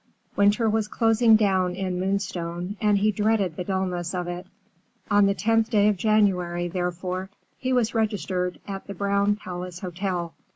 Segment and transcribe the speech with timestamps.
[0.35, 4.47] Winter was closing down in Moonstone, and he dreaded the dullness of it.
[5.11, 10.33] On the 10th day of January, therefore, he was registered at the Brown Palace Hotel.